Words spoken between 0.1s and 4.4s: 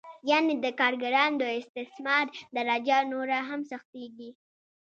یانې د کارګرانو د استثمار درجه نوره هم سختېږي